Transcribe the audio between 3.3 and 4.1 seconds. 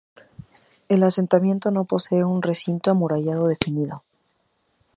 definido.